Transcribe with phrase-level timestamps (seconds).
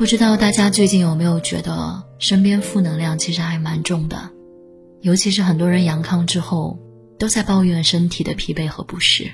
[0.00, 4.30] 不知道大家最近有没有觉得身边负能量其实还蛮重的，
[5.02, 6.78] 尤其是很多人阳康之后
[7.18, 9.30] 都在抱怨身体的疲惫和不适。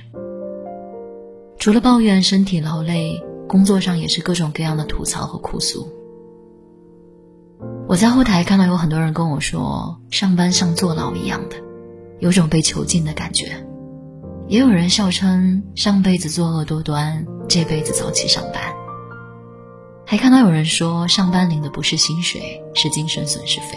[1.57, 5.89] 除了抱怨身体劳累，工作上也是各种各样的吐槽和哭诉。
[7.87, 11.55] 我在后台看到有很多人跟我说，上班像坐牢一样的，
[12.19, 13.65] 有种被囚禁的感觉。
[14.49, 18.76] 也有人笑称上辈子作恶多端，这辈子早起上班。
[20.09, 23.77] 还看到有人说，上班领的不是薪水，是精神损失费。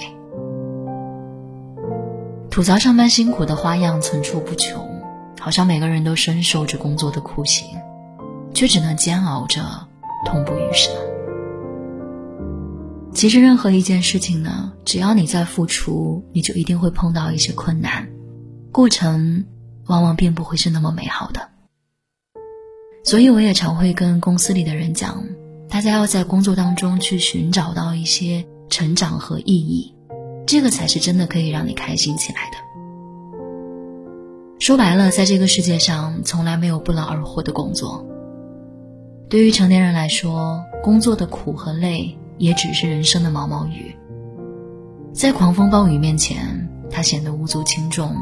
[2.52, 4.88] 吐槽上班辛苦的花样层出不穷，
[5.40, 7.66] 好像每个人都深受着工作的酷刑，
[8.54, 9.64] 却只能煎熬着，
[10.24, 10.94] 痛不欲生。
[13.12, 18.08] 其实任何一件事情呢，只要你在付出，你就一定会碰到一些困难，
[18.72, 19.44] 过程
[19.88, 21.50] 往往并不会是那么美好的。
[23.04, 25.24] 所以我也常会跟公司里的人讲。
[25.70, 29.94] 大家要在工作当中去寻找到一些成长和意义，
[30.48, 32.58] 这个才是真的可以让你开心起来的。
[34.60, 38.04] 说白了，在这个世界上从来没有不劳而获的工作。
[39.30, 43.96] 对于成年人来说，工作的苦和累也只是人生的毛毛雨，
[45.14, 48.16] 在狂风暴雨面前，它显得无足轻重，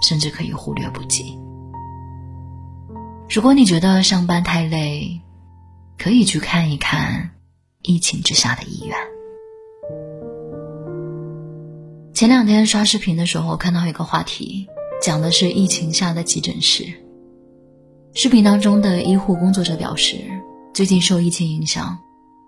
[0.00, 1.36] 甚至可以忽略不计。
[3.28, 5.20] 如果你觉得上班太累，
[5.98, 7.30] 可以去看一看
[7.82, 8.96] 疫情之下的医院。
[12.14, 14.68] 前两天刷视频的时候，看到一个话题，
[15.02, 16.84] 讲的是疫情下的急诊室。
[18.14, 20.18] 视频当中的医护工作者表示，
[20.72, 21.98] 最近受疫情影响，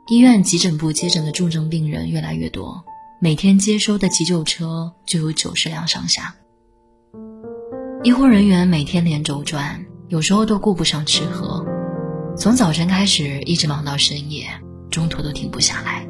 [0.09, 2.85] 医院急诊部接诊的重症病人越来越多，
[3.21, 6.37] 每天接收的急救车就有九十辆上下。
[8.05, 11.60] 医护人员每天连轴转，有时候都顾不上吃喝。
[12.37, 14.47] 从早晨开始一直忙到深夜，
[14.91, 16.07] 中途都停不下来。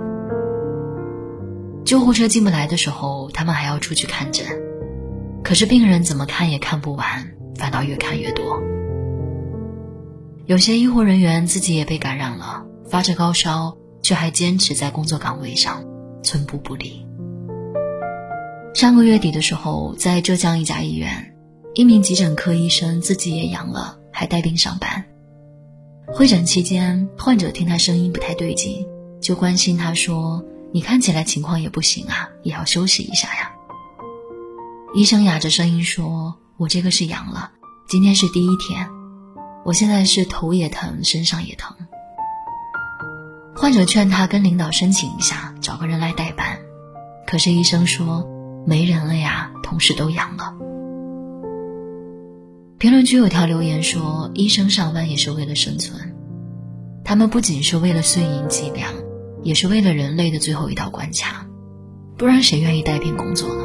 [1.85, 4.47] 救护车进不来的时候，他们还要出去看诊，
[5.43, 8.63] 可是病人怎么看也看不完，反倒越看越多。
[10.47, 15.85] 有些医护人员自己也被感染了，发着高烧，却还坚持在工作岗位上，
[16.23, 17.05] 寸步不离。
[18.73, 21.35] 上个月底的时候，在浙江一家医院，
[21.75, 25.05] 一名急诊科医生自己也阳了，还带病上班。
[26.13, 28.87] 会诊期间，患者听他声音不太对劲，
[29.23, 33.53] 就关心他说：“你看起来情况也不行啊，也要休息一下呀。”
[34.93, 37.53] 医生哑着声音说：“我这个是阳了，
[37.89, 38.89] 今天是第一天，
[39.65, 41.77] 我现在是头也疼，身上也疼。”
[43.57, 46.59] 患者劝他跟领导申请一下，找个人来代班，
[47.27, 48.27] 可是医生说
[48.67, 50.55] ：“没人了呀，同事都阳了。”
[52.81, 56.15] 评论区有条留言说：“医生上班也是为了生存，
[57.05, 58.91] 他们不仅是为了碎银几两，
[59.43, 61.47] 也是为了人类的最后一道关卡，
[62.17, 63.65] 不然谁愿意带病工作呢？”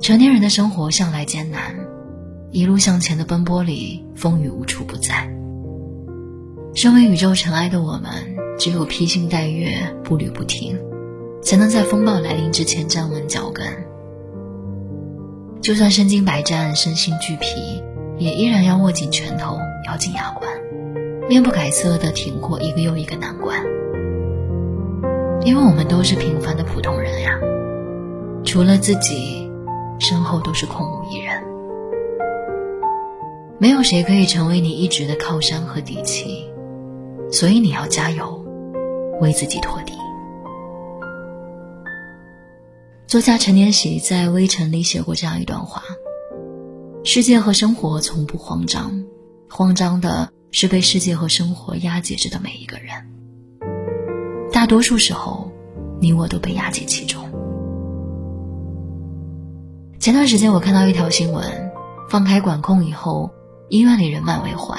[0.00, 1.74] 成年人的生活向来艰难，
[2.52, 5.28] 一路向前的奔波里，风雨无处不在。
[6.74, 8.12] 身为宇宙尘埃的我们，
[8.56, 10.78] 只有披星戴月、步履不停，
[11.42, 13.66] 才能在风暴来临之前站稳脚跟。
[15.60, 17.82] 就算身经百战、身心俱疲，
[18.16, 20.50] 也依然要握紧拳头、咬紧牙关，
[21.28, 23.62] 面不改色地挺过一个又一个难关。
[25.44, 27.38] 因为我们都是平凡的普通人呀，
[28.44, 29.50] 除了自己，
[29.98, 31.42] 身后都是空无一人。
[33.58, 36.48] 没有谁可以成为你一直的靠山和底气，
[37.30, 38.44] 所以你要加油，
[39.20, 39.92] 为自己托底。
[43.08, 45.82] 作家陈年喜在《微尘》里写过这样一段话：
[47.04, 49.02] 世界和生活从不慌张，
[49.48, 52.90] 慌张的是被世界和生活压解着的每一个人。
[54.52, 55.50] 大多数时候，
[56.02, 57.24] 你我都被压解其中。
[59.98, 61.72] 前段时间我看到一条新闻：
[62.10, 63.30] 放开管控以后，
[63.70, 64.78] 医院里人满为患，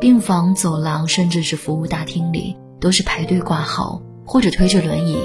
[0.00, 5.16] 病房、走廊，甚至是服务大厅里，都是排队挂号或者推着轮椅。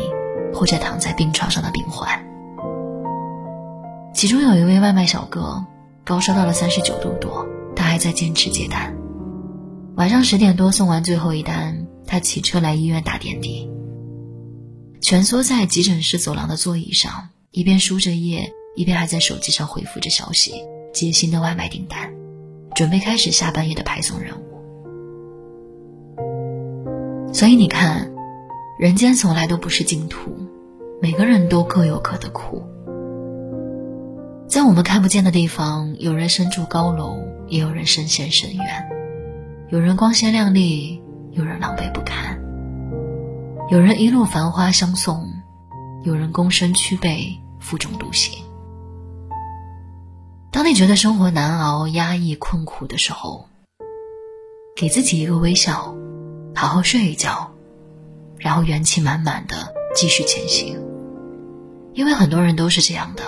[0.53, 2.09] 或者躺在病床上的病患，
[4.13, 5.63] 其中有一位外卖小哥，
[6.03, 8.93] 高烧到了三十九度多，他还在坚持接单。
[9.95, 13.69] 晚上十点多送完最后一单，他骑车来医院打点滴，
[15.01, 20.53] 蜷缩在急诊室走廊的座椅上，一边输着液，一边还在手机上回复着消息，
[20.93, 22.11] 接新的外卖订单，
[22.75, 24.43] 准备开始下半夜的派送任务。
[27.33, 28.18] 所以你看。
[28.79, 30.31] 人间从来都不是净土，
[31.01, 32.63] 每个人都各有各的苦。
[34.47, 37.17] 在我们看不见的地方，有人身处高楼，
[37.49, 38.65] 也有人身陷深渊；
[39.67, 42.39] 有人光鲜亮丽，有人狼狈不堪。
[43.69, 45.27] 有人一路繁花相送，
[46.05, 48.41] 有人躬身屈背负重独行。
[50.51, 53.45] 当你觉得生活难熬、压抑、困苦的时候，
[54.73, 55.93] 给自己一个微笑，
[56.55, 57.51] 好好睡一觉，
[58.39, 60.81] 然后元气满满的继续前行。
[61.93, 63.23] 因为很多人都是这样的，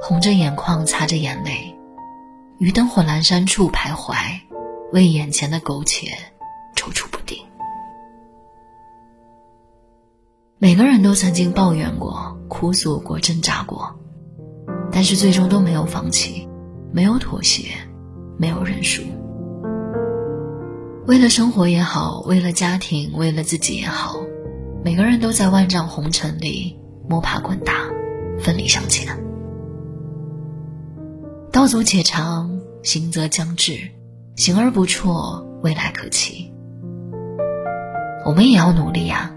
[0.00, 1.76] 红着眼眶，擦着眼泪，
[2.58, 4.14] 于灯火阑珊处徘徊，
[4.92, 6.08] 为眼前的苟且
[6.76, 7.38] 踌躇不定。
[10.58, 13.98] 每个人都曾经抱怨过、哭诉过、挣扎过，
[14.92, 16.48] 但是最终都没有放弃，
[16.92, 17.64] 没有妥协，
[18.38, 19.02] 没有认输。
[21.06, 24.16] 为了生活也好，为了家庭，为了自己也好，
[24.84, 26.78] 每个人都在万丈红尘里
[27.08, 27.72] 摸爬滚打，
[28.38, 29.16] 奋力向前。
[31.50, 33.90] 道阻且长，行则将至，
[34.36, 36.52] 行而不辍，未来可期。
[38.24, 39.32] 我们也要努力呀。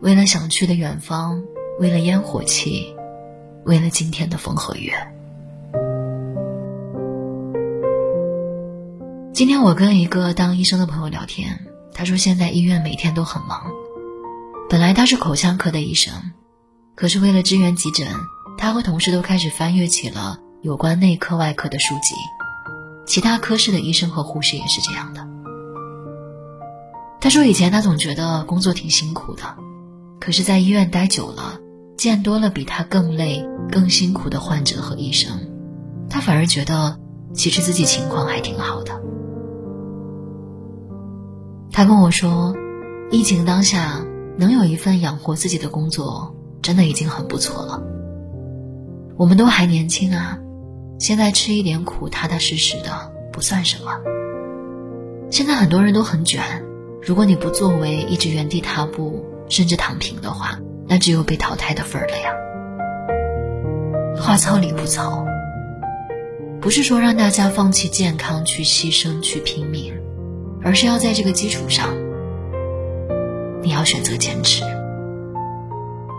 [0.00, 1.42] 为了想去的远方，
[1.80, 2.94] 为了烟火气，
[3.64, 4.92] 为了今天的风和月。
[9.32, 13.70] 今天我跟一个当医生的朋友聊天，他说现在医院每天都很忙。
[14.70, 16.12] 本来他是口腔科的医生，
[16.94, 18.06] 可是为了支援急诊，
[18.58, 22.14] 他和同事都开始翻阅起了有关内科、外科的书籍。
[23.06, 25.26] 其他科室的医生和护士也是这样的。
[27.18, 29.56] 他说以前他总觉得工作挺辛苦的。
[30.20, 31.58] 可是，在医院待久了，
[31.96, 35.48] 见多了比他更累、更辛苦的患者和医生，
[36.10, 36.98] 他反而觉得
[37.32, 39.00] 其实自己情况还挺好的。
[41.72, 42.54] 他跟我说，
[43.10, 44.04] 疫情当下
[44.38, 47.82] 能有一份养活自己的工作，真的已经很不错了。
[49.16, 50.38] 我们都还年轻啊，
[50.98, 53.92] 现在吃一点苦，踏踏实实的不算什么。
[55.30, 56.42] 现在很多人都很卷，
[57.02, 59.24] 如果你不作为，一直原地踏步。
[59.50, 62.30] 甚至躺平的话，那只有被淘汰的份儿了呀。
[64.20, 65.24] 话糙理不糙，
[66.60, 69.94] 不是说让大家放弃健康去牺牲去拼命，
[70.62, 71.88] 而是要在这个基础上，
[73.62, 74.62] 你要选择坚持。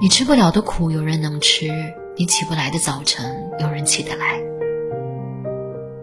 [0.01, 1.69] 你吃不了的苦有人能吃，
[2.15, 4.39] 你起不来的早晨有人起得来。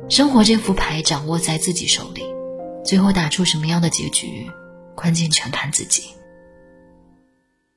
[0.08, 2.22] 生活这副牌掌握在自己手里，
[2.84, 4.50] 最后打出什么样的结局，
[4.94, 6.04] 关键全看自己。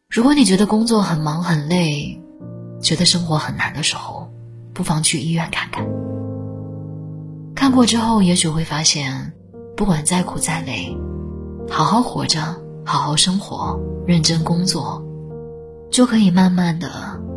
[0.09, 2.21] 如果你觉得工作很忙很累，
[2.81, 4.29] 觉得生活很难的时候，
[4.73, 5.88] 不妨去医院看看。
[7.56, 9.33] 看过之后，也许会发现，
[9.75, 10.95] 不管再苦再累，
[11.69, 12.61] 好好活着，
[12.91, 15.06] 好好生活，认真工作，
[15.91, 16.89] 就可以慢慢的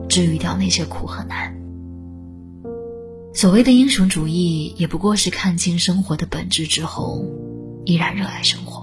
[0.08, 1.54] 治愈掉那些苦和难。
[3.34, 7.22] 所谓的英雄主义，也不过是看清生活的本质之后，
[7.84, 8.81] 依然热爱生活。